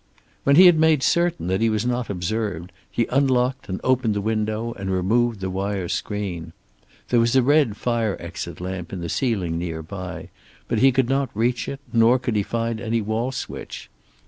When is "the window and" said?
4.15-4.89